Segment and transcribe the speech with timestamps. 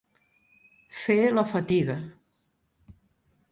[1.01, 1.99] Fer la fatiga.